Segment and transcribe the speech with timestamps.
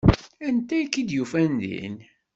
[0.47, 1.95] Anta i k-id-yufan din?